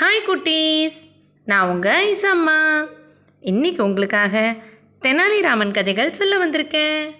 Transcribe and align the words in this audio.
Hi 0.00 0.26
குட்டீஸ். 0.26 1.08
நான் 1.44 1.68
உங்கள் 1.68 2.14
ஐசம்மா. 2.14 2.84
இன்னைக்கு 3.40 3.84
உங்களுக்காக 3.84 4.54
தெனாலிராமன் 5.02 5.70
கதைகள் 5.70 6.12
சொல்ல 6.12 6.46
வந்திருக்கேன். 6.46 7.10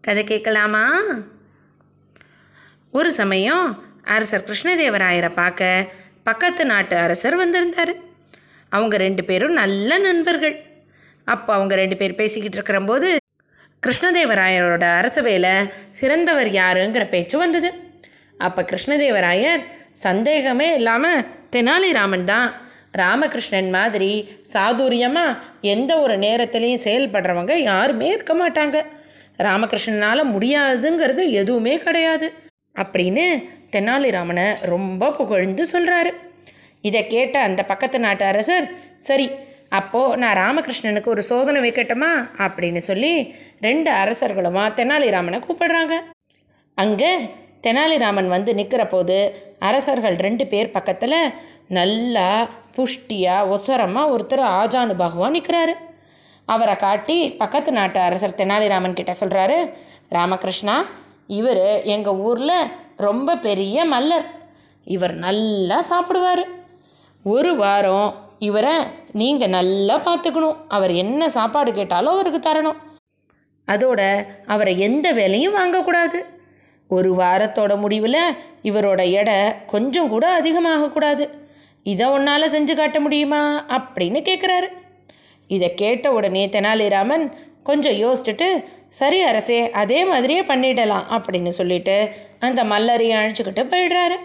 கதை 0.00 0.24
கேட்கலாமா? 0.24 1.02
ஒரு 2.90 3.12
சமயம் 3.12 3.84
அரசர் 4.04 4.44
கிருஷ்ணதேவராயரை 4.44 5.30
பார்க்க 5.34 5.86
பக்கத்து 6.24 6.64
நாட்டு 6.64 6.96
அரசர் 6.96 7.36
வந்திருந்தார். 7.36 7.94
அவங்க 8.68 8.96
ரெண்டு 8.96 9.24
பேரும் 9.24 9.52
நல்ல 9.52 9.98
நண்பர்கள். 9.98 10.66
அப்போ 11.24 11.54
அவங்க 11.54 11.74
ரெண்டு 11.74 11.96
பேர் 11.96 12.14
பேசிக்கிட்டு 12.14 12.60
இருக்கிறம்போது 12.60 13.16
கிருஷ்ணதேவராயரோட 13.86 14.84
அரசவையில் 15.00 15.72
சிறந்தவர் 15.90 16.46
யாருங்கிற 16.46 17.08
பேச்சு 17.08 17.38
வந்தது. 17.38 17.72
அப்போ 18.38 18.62
கிருஷ்ணதேவராயர் 18.62 19.64
சந்தேகமே 19.92 20.74
இல்லாமல் 20.74 21.26
தெனாலிராமன் 21.52 22.24
தான். 22.24 22.48
ராமகிருஷ்ணன் 23.02 23.70
மாதிரி 23.70 24.12
சாதுரியமாக 24.52 25.38
எந்த 25.74 25.92
ஒரு 26.00 26.14
நேரத்துலையும் 26.16 26.84
செயல்படுறவங்க 26.84 27.54
யாருமே 27.70 28.08
இருக்க 28.08 28.34
மாட்டாங்க. 28.34 28.76
ராமகிருஷ்ணனால் 29.38 30.30
முடியாதுங்கிறது 30.34 31.24
எதுவுமே 31.40 31.74
கிடையாது. 31.78 32.28
அப்படின்னு 32.74 33.26
தெனாலிராமனை 33.74 34.46
ரொம்ப 34.72 35.10
புகழ்ந்து 35.10 35.64
சொல்கிறாரு 35.72 36.12
இதை 36.80 37.06
கேட்ட 37.06 37.36
அந்த 37.40 37.60
பக்கத்து 37.62 37.98
நாட்டு 37.98 38.24
அரசர் 38.24 38.66
சரி 39.08 39.26
அப்போது 39.78 40.16
நான் 40.16 40.38
ராமகிருஷ்ணனுக்கு 40.42 41.12
ஒரு 41.14 41.22
சோதனை 41.22 41.60
வைக்கட்டுமா? 41.64 42.10
அப்படின்னு 42.44 42.80
சொல்லி 42.90 43.12
ரெண்டு 43.60 43.90
அரசர்களுமா 44.02 44.64
தெனாலிராமனை 44.78 45.38
கூப்பிடுறாங்க. 45.46 45.94
அங்கே 46.74 47.12
தெனாலிராமன் 47.66 48.28
வந்து 48.34 48.50
நிற்கிற 48.54 48.82
போது 48.86 49.18
அரசர்கள் 49.68 50.16
ரெண்டு 50.26 50.46
பேர் 50.46 50.74
பக்கத்தில் 50.76 51.18
நல்லா 51.78 52.28
புஷ்டியாக 52.76 53.48
ஒசரமாக 53.54 54.12
ஒருத்தர் 54.14 54.44
ஆஜானு 54.60 54.94
பகவான் 55.04 55.36
நிற்கிறாரு 55.36 55.74
அவரை 56.48 56.76
காட்டி 56.76 57.16
பக்கத்து 57.42 57.70
நாட்டு 57.72 57.98
அரசர் 58.00 58.38
தெனாலிராமன் 58.40 58.98
கிட்ட 58.98 59.12
சொல்கிறாரு 59.20 59.56
ராமகிருஷ்ணா 60.16 60.76
இவர் 61.38 61.64
எங்கள் 61.94 62.20
ஊரில் 62.26 62.70
ரொம்ப 63.06 63.36
பெரிய 63.46 63.76
மல்லர். 63.92 64.26
இவர் 64.86 65.14
நல்லா 65.24 65.78
சாப்பிடுவார். 65.90 66.42
ஒரு 67.24 67.52
வாரம் 67.56 68.10
இவரை 68.48 68.74
நீங்கள் 69.20 69.54
நல்லா 69.56 69.96
பார்த்துக்கணும். 70.06 70.60
அவர் 70.76 70.92
என்ன 71.02 71.28
சாப்பாடு 71.28 71.70
கேட்டாலும் 71.72 72.14
அவருக்கு 72.14 72.40
தரணும். 72.48 72.78
அதோட 73.68 74.00
அவரை 74.54 74.74
எந்த 74.88 75.06
வேலையும் 75.12 75.56
வாங்கக்கூடாது. 75.56 76.18
ஒரு 76.88 77.14
வாரத்தோட 77.14 77.76
முடிவில் 77.76 78.20
இவரோட 78.62 79.10
எடை 79.10 79.66
கொஞ்சம் 79.66 80.08
கூட 80.08 80.40
அதிகமாகக்கூடாது 80.40 81.28
இதை 81.82 82.06
உன்னால் 82.06 82.50
செஞ்சு 82.50 82.74
காட்ட 82.76 83.00
முடியுமா? 83.00 83.64
அப்படின்னு 83.68 84.20
கேட்குறாரு 84.28 84.68
இதை 85.46 85.74
கேட்ட 85.74 86.12
உடனே 86.12 86.46
தெனாலிராமன் 86.46 87.32
கொஞ்சம் 87.62 87.92
யோசிச்சுட்டு 87.92 88.64
சரி 88.88 89.22
அரசே 89.22 89.70
அதே 89.70 90.04
மாதிரியே 90.04 90.42
பண்ணிடலாம் 90.42 91.06
அப்படின்னு 91.16 91.48
சொல்லிட்டு 91.48 92.08
அந்த 92.38 92.64
மல்லரையை 92.64 93.16
அழைச்சிக்கிட்டு 93.16 93.64
போயிடுறாரு. 93.72 94.16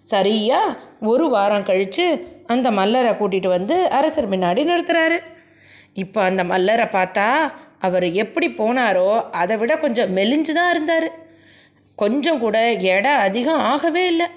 சரியா 0.00 0.76
ஒரு 1.00 1.28
வாரம் 1.28 1.62
கழித்து 1.62 2.26
அந்த 2.46 2.70
மல்லரை 2.70 3.12
கூட்டிகிட்டு 3.20 3.48
வந்து 3.48 3.90
அரசர் 3.90 4.30
முன்னாடி 4.30 4.62
நிறுத்துறாரு. 4.70 5.18
இப்போ 5.94 6.22
அந்த 6.22 6.44
மல்லரை 6.44 6.86
பார்த்தா 6.96 7.52
அவர் 7.78 8.12
எப்படி 8.12 8.48
போனாரோ 8.48 9.30
அதை 9.30 9.56
விட 9.56 9.76
கொஞ்சம் 9.76 10.16
மெலிஞ்சு 10.16 10.52
தான் 10.52 10.70
இருந்தார். 10.70 11.26
கொஞ்சம் 12.02 12.42
கூட 12.44 12.56
எடை 12.94 13.12
அதிகம் 13.26 13.62
ஆகவே 13.72 14.02
இல்லை. 14.12 14.28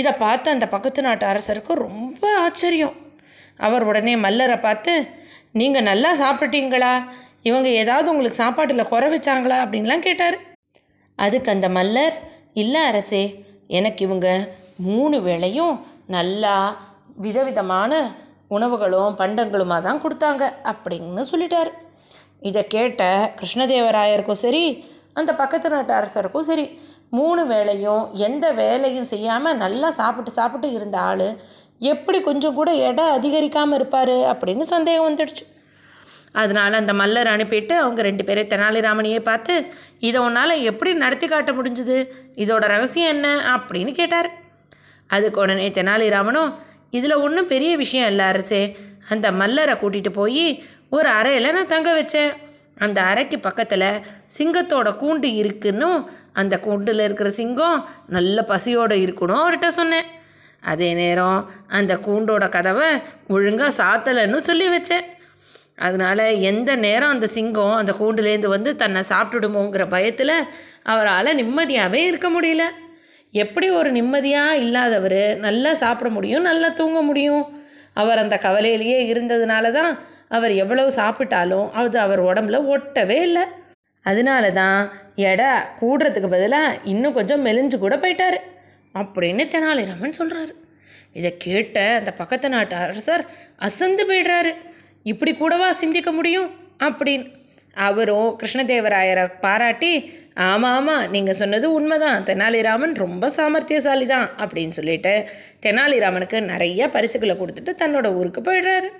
இதை 0.00 0.12
பார்த்து 0.24 0.48
அந்த 0.54 0.66
பக்கத்து 0.74 1.00
நாட்டு 1.06 1.24
அரசருக்கு 1.32 1.72
ரொம்ப 1.86 2.22
ஆச்சரியம். 2.44 2.94
அவர் 3.66 3.86
உடனே 3.90 4.14
மல்லரை 4.24 4.56
பார்த்து 4.66 4.92
நீங்கள் 5.60 5.88
நல்லா 5.90 6.10
சாப்பிட்டீங்களா? 6.22 6.92
இவங்க 7.48 7.68
ஏதாவது 7.82 8.10
உங்களுக்கு 8.12 8.42
சாப்பாட்டில் 8.42 8.90
குறை 8.92 9.08
வச்சாங்களா? 9.14 9.56
அப்படின்லாம் 9.64 10.06
கேட்டார். 10.08 10.36
அதுக்கு 11.18 11.52
அந்த 11.54 11.68
மல்லர் 11.78 12.16
இல்லை 12.62 12.80
அரசே 12.90 13.24
எனக்கு 13.78 14.00
இவங்க 14.06 14.28
மூணு 14.88 15.16
வேளையும் 15.28 15.74
நல்லா 16.16 16.54
விதவிதமான 17.24 17.92
உணவுகளும் 18.56 19.18
பண்டங்களுமாக 19.20 19.84
தான் 19.86 20.02
கொடுத்தாங்க 20.04 20.42
அப்படின்னு 20.72 21.22
சொல்லிட்டார். 21.32 21.70
இதை 22.48 22.62
கேட்ட 22.74 23.02
கிருஷ்ணதேவராயருக்கும் 23.38 24.42
சரி 24.44 24.64
அந்த 25.14 25.34
பக்கத்து 25.34 25.68
நாட்டு 25.68 25.92
அரசருக்கும் 25.92 26.48
சரி 26.50 26.78
மூணு 27.10 27.42
வேளையும் 27.46 28.12
எந்த 28.12 28.52
வேலையும் 28.52 29.04
செய்யாமல் 29.04 29.56
நல்லா 29.56 29.90
சாப்பிட்டு 29.90 30.30
சாப்பிட்டு 30.30 30.72
இருந்த 30.72 30.98
ஆள் 30.98 31.26
எப்படி 31.78 32.20
கொஞ்சம் 32.20 32.54
கூட 32.54 32.72
எடை 32.72 33.04
அதிகரிக்காமல் 33.04 33.74
இருப்பார் 33.74 34.14
அப்படின்னு 34.32 34.60
சந்தேகம் 34.60 35.06
வந்துடுச்சு. 35.08 35.44
அதனால் 36.32 36.72
அந்த 36.72 36.92
மல்லர் 36.92 37.30
அனுப்பிட்டு 37.34 37.74
அவங்க 37.76 38.02
ரெண்டு 38.02 38.24
பேரை 38.24 38.44
தெனாலிராமனையே 38.44 39.18
பார்த்து 39.20 39.54
இதை 39.98 40.20
உன்னால் 40.20 40.60
எப்படி 40.60 40.92
நடத்தி 40.94 41.26
காட்ட 41.26 41.52
முடிஞ்சுது? 41.52 41.96
இதோட 42.34 42.58
ரகசியம் 42.58 43.08
என்ன? 43.08 43.28
அப்படின்னு 43.56 43.92
கேட்டார். 43.92 44.30
அதுக்கு 45.06 45.40
உடனே 45.40 45.68
தெனாலிராமனும் 45.68 46.52
இதில் 46.90 47.22
ஒன்றும் 47.24 47.46
பெரிய 47.46 47.76
விஷயம் 47.76 48.08
இல்லை 48.08 48.24
அரசே 48.24 48.76
அந்த 49.08 49.30
மல்லரை 49.30 49.74
கூட்டிகிட்டு 49.76 50.12
போய் 50.12 50.64
ஒரு 50.90 51.08
அறையில் 51.08 51.52
நான் 51.52 51.72
தங்க 51.74 51.90
வச்சேன். 52.00 52.32
அந்த 52.84 52.98
அறைக்கு 53.10 53.36
பக்கத்தில் 53.38 53.88
சிங்கத்தோட 54.36 54.88
கூண்டு 55.02 55.28
இருக்குன்னும் 55.42 56.00
அந்த 56.40 56.54
கூண்டில் 56.66 57.04
இருக்கிற 57.06 57.30
சிங்கம் 57.40 57.78
நல்ல 58.16 58.44
பசியோடு 58.50 58.96
இருக்கணும் 59.04 59.40
அவர்கிட்ட 59.40 59.70
சொன்னேன். 59.80 60.08
அதே 60.72 60.88
நேரம் 61.00 61.40
அந்த 61.78 61.92
கூண்டோட 62.06 62.44
கதவை 62.56 62.90
ஒழுங்காக 63.34 63.76
சாத்தலைன்னு 63.80 64.40
சொல்லி 64.50 64.68
வச்சேன். 64.74 65.06
அதனால் 65.86 66.24
எந்த 66.50 66.70
நேரம் 66.84 67.12
அந்த 67.14 67.26
சிங்கம் 67.36 67.76
அந்த 67.78 67.92
கூண்டுலேருந்து 68.00 68.48
வந்து 68.56 68.70
தன்னை 68.82 69.00
சாப்பிட்டுடுமோங்கிற 69.10 69.84
பயத்தில் 69.94 70.36
அவரால் 70.92 71.38
நிம்மதியாகவே 71.40 72.00
இருக்க 72.10 72.28
முடியல. 72.36 72.64
எப்படி 73.42 73.66
ஒரு 73.78 73.90
நிம்மதியாக 73.98 74.60
இல்லாதவர் 74.64 75.20
நல்லா 75.46 75.70
சாப்பிட 75.82 76.08
முடியும் 76.16 76.48
நல்லா 76.50 76.68
தூங்க 76.80 76.98
முடியும். 77.08 77.44
அவர் 78.00 78.22
அந்த 78.22 78.36
கவலையிலேயே 78.42 78.98
இருந்ததுனால 79.12 79.70
தான் 79.78 79.92
அவர் 80.36 80.52
எவ்வளவு 80.62 80.90
சாப்பிட்டாலும் 81.00 81.68
அது 81.80 81.98
அவர் 81.98 82.22
உடம்புல 82.24 82.58
ஒட்டவே 82.74 83.18
இல்லை. 83.28 83.44
அதனால 84.04 84.44
தான் 84.50 84.80
எடை 85.28 85.50
கூடுறதுக்கு 85.80 86.28
பதிலாக 86.34 86.78
இன்னும் 86.84 87.16
கொஞ்சம் 87.18 87.44
மெலிஞ்சு 87.46 87.76
கூட 87.78 87.96
போயிட்டார். 87.96 88.38
அப்படின்னு 88.94 89.44
தெனாலிராமன் 89.54 90.18
சொல்கிறாரு 90.20 90.52
இதை 91.12 91.30
கேட்ட 91.38 91.78
அந்த 91.98 92.10
பக்கத்து 92.20 92.48
நாட்டு 92.48 92.76
அரசர் 92.76 93.24
அசந்து 93.56 94.02
போயிடுறாரு. 94.08 94.52
இப்படி 95.12 95.32
கூடவா 95.34 95.68
சிந்திக்க 95.82 96.12
முடியும்? 96.12 96.50
அப்படின்னு. 96.84 97.26
அவரும் 97.86 98.30
கிருஷ்ணதேவராயரை 98.40 99.24
பாராட்டி 99.40 99.92
ஆமாம் 100.48 100.74
ஆமாம் 100.74 101.04
நீங்கள் 101.10 101.38
சொன்னது 101.42 101.66
உண்மைதான். 101.72 102.24
தெனாலிராமன் 102.24 102.94
ரொம்ப 103.04 103.30
சாமர்த்தியசாலி 103.36 104.06
தான் 104.06 104.28
அப்படின்னு 104.36 104.74
சொல்லிட்டு 104.78 105.14
தெனாலிராமனுக்கு 105.62 106.40
நிறைய 106.52 106.88
பரிசுகளை 106.88 107.36
கொடுத்துட்டு 107.36 107.72
தன்னோட 107.82 108.06
ஊருக்கு 108.14 108.40
போயிடுறாரு. 108.40 108.90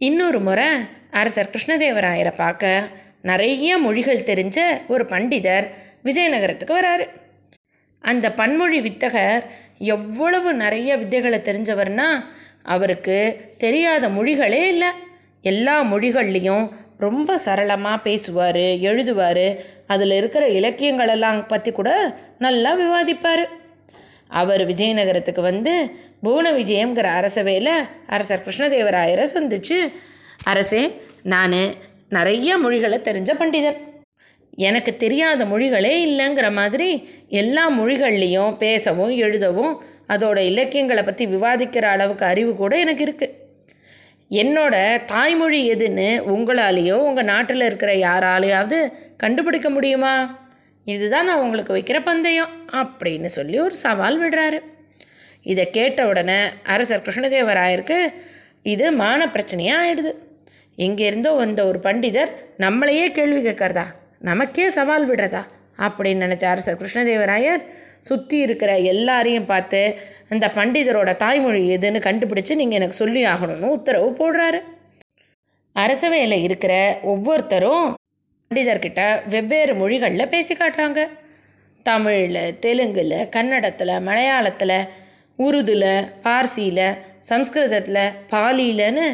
இன்னொரு 0.00 0.40
முறை 0.40 0.66
அரசர் 1.10 1.50
கிருஷ்ணதேவராயரை 1.52 2.32
பார்க்க 2.36 2.88
நிறைய 3.22 3.78
மொழிகள் 3.78 4.26
தெரிஞ்ச 4.30 4.58
ஒரு 4.88 5.04
பண்டிதர் 5.04 5.66
விஜயநகரத்துக்கு 6.04 6.74
வராரு. 6.80 7.06
அந்த 8.00 8.32
பன்மொழி 8.32 8.78
வித்தகர் 8.80 9.42
எவ்வளவு 9.78 10.54
நிறைய 10.54 10.96
வித்தைகளை 10.96 11.40
தெரிஞ்சவர்னா 11.48 12.08
அவருக்கு 12.62 13.18
தெரியாத 13.58 14.08
மொழிகளே 14.08 14.68
இல்லை. 14.68 14.90
எல்லா 15.42 15.76
மொழிகள்லேயும் 15.92 16.70
ரொம்ப 16.98 17.38
சரளமாக 17.38 17.98
பேசுவார் 17.98 18.62
எழுதுவார். 18.90 19.46
அதில் 19.86 20.10
இருக்கிற 20.10 20.46
இலக்கியங்களெல்லாம் 20.48 21.46
பற்றி 21.46 21.72
கூட 21.72 21.90
நல்லா 22.38 22.72
விவாதிப்பார். 22.78 23.44
அவர் 24.28 24.66
விஜயநகரத்துக்கு 24.66 25.40
வந்து 25.40 25.90
புவன 26.22 26.52
விஜயம்ங்கிற 26.52 27.08
அரசவையில் 27.20 27.88
அரசர் 28.06 28.44
கிருஷ்ணதேவராயரை 28.46 29.26
சந்திச்சு 29.34 29.92
அரசே 30.44 31.00
நான் 31.22 31.56
நிறைய 32.08 32.58
மொழிகளை 32.58 32.98
தெரிஞ்ச 32.98 33.30
பண்டிதர். 33.38 33.86
எனக்கு 34.50 34.96
தெரியாத 34.96 35.44
மொழிகளே 35.44 35.92
இல்லைங்கிற 36.06 36.52
மாதிரி 36.52 37.08
எல்லா 37.28 37.70
மொழிகள்லேயும் 37.70 38.56
பேசவும் 38.56 39.10
எழுதவும் 39.10 39.82
அதோட 40.08 40.38
இலக்கியங்களை 40.38 41.02
பற்றி 41.02 41.26
விவாதிக்கிற 41.26 41.82
அளவுக்கு 41.82 42.24
அறிவு 42.24 42.56
கூட 42.56 42.78
எனக்கு 42.78 43.04
இருக்குது 43.04 43.36
என்னோட 44.30 45.04
தாய்மொழி 45.04 45.72
எதுன்னு 45.72 46.08
உங்களாலேயோ 46.34 46.92
உங்கள் 46.92 47.24
நாட்டில் 47.24 47.60
இருக்கிற 47.60 47.94
யாராலையாவது 47.94 48.92
கண்டுபிடிக்க 49.16 49.70
முடியுமா? 49.70 50.46
இதுதான் 50.92 51.26
நான் 51.26 51.40
உங்களுக்கு 51.40 51.76
வைக்கிற 51.76 51.98
பந்தயம் 52.04 52.52
அப்படின்னு 52.72 53.28
சொல்லி 53.36 53.56
ஒரு 53.58 53.76
சவால் 53.76 54.18
விடுறாரு. 54.22 54.58
இதை 55.42 55.64
கேட்ட 55.70 56.06
உடனே 56.08 56.38
அரசர் 56.62 57.04
கிருஷ்ணதேவராயருக்கு 57.06 57.98
இது 58.62 58.86
மான 58.92 59.20
பிரச்சனையாக 59.26 59.82
ஆயிடுது. 59.82 60.12
இங்கேருந்தோ 60.78 61.30
வந்த 61.36 61.60
ஒரு 61.64 61.78
பண்டிதர் 61.82 62.32
நம்மளையே 62.58 63.06
கேள்வி 63.12 63.40
கேட்கறதா? 63.48 63.84
நமக்கே 64.18 64.66
சவால் 64.70 65.06
விடுறதா? 65.10 65.42
அப்படின்னு 65.78 66.24
நினச்ச 66.26 66.44
அரசர் 66.44 66.80
கிருஷ்ணதேவராயர் 66.80 67.62
சுற்றி 68.00 68.36
இருக்கிற 68.38 68.70
எல்லாரையும் 68.92 69.46
பார்த்து 69.46 69.80
அந்த 70.28 70.46
பண்டிதரோட 70.54 71.10
தாய்மொழி 71.16 71.62
எதுன்னு 71.76 72.00
கண்டுபிடிச்சு 72.08 72.54
நீங்கள் 72.54 72.78
எனக்கு 72.78 73.00
சொல்லி 73.02 73.22
ஆகணும்னு 73.24 73.74
உத்தரவு 73.76 74.10
போடுறாரு. 74.20 74.60
அரசவையில் 75.76 76.42
இருக்கிற 76.42 76.74
ஒவ்வொருத்தரும் 77.02 77.88
பண்டிதர்கிட்ட 78.50 79.28
வெவ்வேறு 79.28 79.74
மொழிகளில் 79.74 80.28
பேசி 80.28 80.54
காட்டுறாங்க. 80.54 81.00
தமிழில் 81.82 82.58
தெலுங்கில் 82.58 83.28
கன்னடத்தில் 83.28 83.92
மலையாளத்தில் 84.06 84.78
உருதுல 85.38 85.84
பார்சியில் 86.22 86.86
சம்ஸ்கிருதத்தில் 87.20 88.00
பாலியிலன்னு 88.30 89.04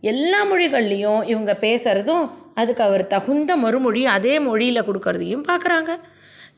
எல்லா 0.00 0.40
மொழிகள்லேயும் 0.50 1.24
இவங்க 1.24 1.52
பேசுகிறதும் 1.60 2.30
அதுக்கு 2.54 2.82
அவர் 2.82 3.06
தகுந்த 3.06 3.56
மறுமொழி 3.56 4.06
அதே 4.06 4.38
மொழியில் 4.38 4.86
கொடுக்கறதையும் 4.88 5.46
பார்க்குறாங்க 5.48 5.92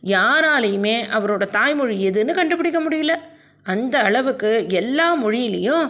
யாராலையுமே 0.02 0.96
அவரோட 1.16 1.44
தாய்மொழி 1.46 1.96
எதுன்னு 2.10 2.32
கண்டுபிடிக்க 2.32 2.80
முடியல. 2.80 3.14
அந்த 3.66 3.98
அளவுக்கு 3.98 4.50
எல்லா 4.68 5.06
மொழியிலையும் 5.22 5.86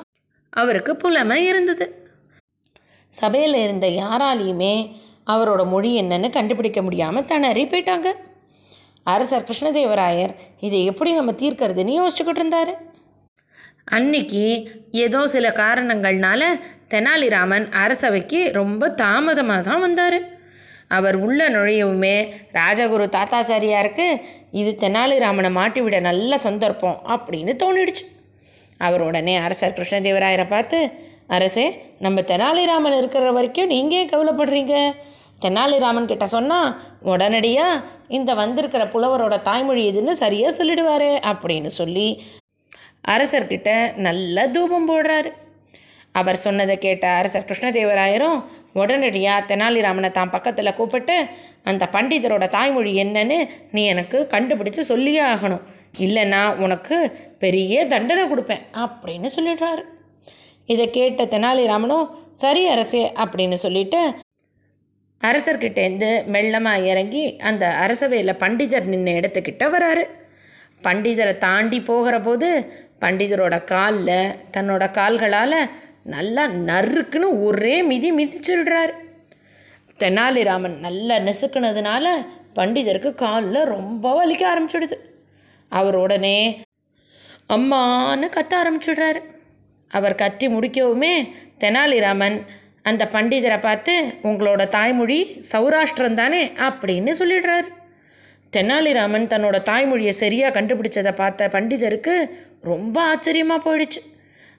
அவருக்கு 0.51 0.97
புலமை 0.97 1.47
இருந்தது. 1.47 1.87
சபையில் 3.09 3.55
இருந்த 3.55 3.87
யாராலையுமே 3.87 4.75
அவரோட 5.27 5.63
மொழி 5.73 5.91
என்னன்னு 6.03 6.29
கண்டுபிடிக்க 6.37 6.81
முடியாமல் 6.87 7.29
திணறி 7.31 7.65
போயிட்டாங்க. 7.71 8.09
அரசர் 9.13 9.47
கிருஷ்ணதேவராயர் 9.49 10.33
இதை 10.67 10.79
எப்படி 10.91 11.11
நம்ம 11.19 11.33
தீர்க்கறதுன்னு 11.43 11.99
யோசிச்சுக்கிட்டு 12.01 12.43
இருந்தாரு. 12.43 12.73
அன்னைக்கு 13.97 14.45
ஏதோ 15.05 15.21
சில 15.35 15.49
காரணங்கள்னால 15.63 16.43
தெனாலிராமன் 16.93 17.67
அரசவைக்கு 17.83 18.41
ரொம்ப 18.61 18.89
தாமதமாக 19.03 19.63
தான் 19.69 19.85
வந்தார். 19.87 20.19
அவர் 20.97 21.17
உள்ள 21.25 21.41
நுழையவுமே 21.55 22.17
ராஜகுரு 22.59 23.07
தாத்தாச்சாரியாருக்கு 23.17 24.07
இது 24.61 24.73
தெனாலிராமனை 24.83 25.51
மாட்டி 25.59 25.81
விட 25.85 25.97
நல்ல 26.09 26.37
சந்தர்ப்பம் 26.47 26.99
அப்படின்னு 27.15 27.53
தோணிடுச்சு. 27.63 28.05
அவர் 28.87 29.03
உடனே 29.09 29.35
அரசர் 29.47 29.77
கிருஷ்ணதேவராயரை 29.79 30.47
பார்த்து 30.55 30.79
அரசே 31.37 31.67
நம்ம 32.05 32.21
தெனாலிராமன் 32.31 32.99
இருக்கிற 32.99 33.31
வரைக்கும் 33.37 33.73
நீங்கள் 33.75 33.99
ஏன் 34.01 34.13
கவலைப்படுறீங்க? 34.13 34.75
தெனாலிராமன் 35.43 36.11
கிட்ட 36.11 36.27
சொன்னால் 36.27 36.71
உடனடியாக 37.13 37.83
இந்த 38.09 38.31
வந்திருக்கிற 38.35 38.85
புலவரோட 38.95 39.37
தாய்மொழி 39.49 39.83
எதுன்னு 39.91 40.15
சரியாக 40.25 40.57
சொல்லிடுவார் 40.59 41.11
அப்படின்னு 41.31 41.73
சொல்லி 41.81 42.09
அரசர்கிட்ட 43.15 43.71
நல்ல 44.07 44.47
தூபம் 44.55 44.89
போடுறாரு. 44.91 45.31
அவர் 46.21 46.39
சொன்னதை 46.45 46.75
கேட்ட 46.79 47.07
அரசர் 47.19 47.47
கிருஷ்ணதேவராயரும் 47.49 48.39
உடனடியாக 48.81 49.47
தெனாலிராமனை 49.51 50.11
தான் 50.11 50.33
பக்கத்தில் 50.35 50.77
கூப்பிட்டு 50.79 51.17
அந்த 51.71 51.85
பண்டிதரோட 51.95 52.45
தாய்மொழி 52.57 52.93
என்னன்னு 53.03 53.39
நீ 53.75 53.83
எனக்கு 53.93 54.19
கண்டுபிடிச்சு 54.35 54.83
சொல்லியே 54.91 55.23
ஆகணும். 55.33 55.65
இல்லைன்னா 56.07 56.43
உனக்கு 56.65 56.97
பெரிய 57.45 57.85
தண்டனை 57.93 58.25
கொடுப்பேன் 58.33 58.65
அப்படின்னு 58.85 59.31
சொல்லிடுறாரு. 59.37 59.85
இதை 60.69 60.87
கேட்ட 60.91 61.25
தெனாலிராமனும் 61.35 62.07
சரி 62.43 62.63
அரசே 62.75 63.03
அப்படின்னு 63.25 63.59
சொல்லிட்டு 63.65 64.01
அரசர்கிட்டேருந்து 65.21 66.11
மெல்லமாக 66.35 66.85
இறங்கி 66.85 67.37
அந்த 67.37 67.77
அரசவையில் 67.81 68.41
பண்டிதர் 68.43 68.85
நின்ற 68.85 69.13
இடத்துக்கிட்ட 69.13 69.65
வராரு. 69.75 70.05
பண்டிதரை 70.83 71.37
தாண்டி 71.37 71.81
போகிற 71.81 72.21
போது 72.21 72.73
பண்டிதரோட 73.01 73.65
காலில் 73.65 74.35
தன்னோட 74.57 74.91
கால்களால் 74.91 75.59
நல்லா 76.03 76.47
நறுக்குன்னு 76.47 77.29
ஒரே 77.45 77.83
மிதி 77.83 78.11
மிதிச்சிடுறாரு. 78.13 78.95
தெனாலிராமன் 79.99 80.77
நல்லா 80.79 81.17
நெசுக்குனதுனால 81.17 82.07
பண்டிதருக்கு 82.55 83.15
காலில் 83.15 83.71
ரொம்ப 83.75 84.05
வலிக்க 84.19 84.43
ஆரம்பிச்சிடுது. 84.53 84.97
அவர் 85.69 85.97
உடனே 85.97 86.61
அம்மான்னு 87.49 88.29
கத்த 88.37 88.53
ஆரம்பிச்சுடுறாரு. 88.63 89.21
அவர் 89.91 90.15
கத்தி 90.15 90.49
முடிக்கவுமே 90.49 91.33
தெனாலிராமன் 91.61 92.43
அந்த 92.87 93.09
பண்டிதரை 93.13 93.61
பார்த்து 93.61 93.93
உங்களோட 94.23 94.69
தாய்மொழி 94.69 95.41
சௌராஷ்டிரம் 95.53 96.15
தானே? 96.15 96.53
அப்படின்னு 96.57 97.13
சொல்லிடுறாரு. 97.21 97.69
தெனாலிராமன் 98.57 99.27
தன்னோட 99.33 99.57
தாய்மொழியை 99.71 100.09
சரியாக 100.09 100.61
கண்டுபிடிச்சதை 100.61 101.15
பார்த்த 101.15 101.49
பண்டிதருக்கு 101.49 102.31
ரொம்ப 102.63 103.03
ஆச்சரியமாக 103.03 103.61
போயிடுச்சு. 103.67 104.01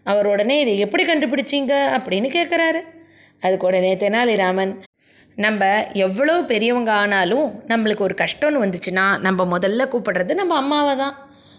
அவர் 0.03 0.27
உடனே 0.27 0.59
இதை 0.59 0.79
எப்படி 0.79 1.05
கண்டுபிடிச்சிங்க? 1.05 1.73
அப்படின்னு 1.97 2.29
கேட்குறாரு 2.37 2.81
அதுக்கு 3.39 3.67
உடனே 3.67 3.95
தெனாலிராமன் 3.95 4.73
நம்ம 5.35 5.63
எவ்வளோ 5.93 6.35
பெரியவங்க 6.41 6.91
ஆனாலும் 6.91 7.63
நம்மளுக்கு 7.67 7.97
ஒரு 7.97 8.15
கஷ்டம்னு 8.17 8.63
வந்துச்சுன்னா 8.63 9.19
நம்ம 9.19 9.57
முதல்ல 9.57 9.85
கூப்பிடுறது 9.93 10.33
நம்ம 10.33 10.55
அம்மாவை 10.55 10.95
தான். 10.95 11.15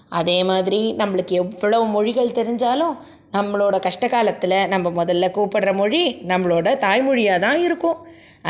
அதே 0.08 0.36
மாதிரி 0.50 0.80
நம்மளுக்கு 1.00 1.34
எவ்வளோ 1.42 1.78
மொழிகள் 1.94 2.36
தெரிஞ்சாலும் 2.38 2.94
நம்மளோட 3.36 3.76
கஷ்ட 3.86 4.04
காலத்தில் 4.08 4.58
நம்ம 4.72 4.90
முதல்ல 4.98 5.26
கூப்பிடுற 5.36 5.72
மொழி 5.80 6.02
நம்மளோட 6.30 6.68
தாய்மொழியாக 6.84 7.42
தான் 7.46 7.58
இருக்கும். 7.66 7.98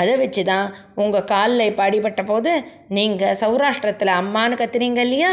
அதை 0.01 0.15
வச்சு 0.23 0.43
தான் 0.51 0.67
உங்கள் 1.03 1.29
காலில் 1.33 1.69
இப்போ 1.71 1.83
அடிபட்ட 1.89 2.23
போது 2.31 2.51
நீங்கள் 2.97 3.37
சௌராஷ்டிரத்தில் 3.43 4.13
அம்மான்னு 4.21 4.61
கத்துனீங்க 4.61 5.03
இல்லையா? 5.07 5.33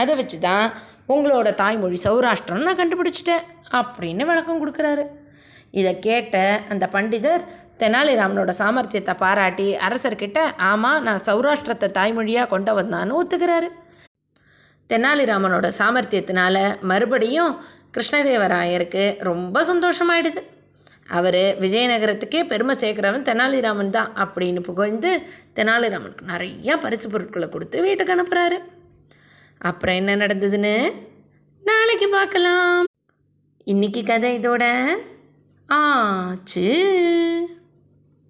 அதை 0.00 0.14
வச்சு 0.20 0.38
தான் 0.48 0.66
உங்களோட 1.14 1.48
தாய்மொழி 1.62 1.98
சௌராஷ்டிரம்னு 2.06 2.68
நான் 2.68 2.80
கண்டுபிடிச்சிட்டேன். 2.80 3.44
அப்படின்னு 3.80 4.24
விளக்கம் 4.30 4.62
கொடுக்குறாரு. 4.62 5.04
இதை 5.80 5.92
கேட்ட 6.06 6.36
அந்த 6.72 6.84
பண்டிதர் 6.94 7.44
தெனாலிராமனோட 7.82 8.52
சாமர்த்தியத்தை 8.60 9.14
பாராட்டி 9.22 9.66
அரசர்கிட்ட 9.86 10.40
ஆமாம் 10.70 11.04
நான் 11.08 11.22
சௌராஷ்டிரத்தை 11.28 11.88
தாய்மொழியாக 11.98 12.50
கொண்டு 12.54 12.72
வந்தான்னு 12.80 13.18
ஒத்துக்கிறாரு. 13.20 13.70
தெனாலிராமனோட 14.90 15.66
சாமர்த்தியத்தினால 15.78 16.56
மறுபடியும் 16.82 17.52
கிருஷ்ணதேவராயருக்கு 17.94 19.04
ரொம்ப 19.28 19.62
சந்தோஷமாயிடுது. 19.70 20.42
அவர் 21.18 21.38
விஜயநகரத்துக்கே 21.60 22.40
பெருமை 22.46 22.74
சேர்க்குறவன் 22.80 23.28
தெனாலிராமன் 23.28 23.94
தான் 23.96 24.10
அப்படின்னு 24.16 24.60
புகழ்ந்து 24.60 25.12
தெனாலிராமனுக்கு 25.56 26.26
நிறையா 26.32 26.74
பரிசு 26.80 27.08
பொருட்களை 27.10 27.48
கொடுத்து 27.48 27.80
வீட்டுக்கு 27.80 28.14
அனுப்புகிறாரு 28.14 28.58
அப்புறம் 29.58 29.94
என்ன 29.94 30.16
நடந்ததுன்னு? 30.16 30.92
நாளைக்கு 31.64 32.08
பார்க்கலாம். 32.08 32.84
இன்னைக்கு 33.64 34.02
கதை 34.04 34.30
இதோட 34.38 34.64
ஆச்சு. 35.66 36.68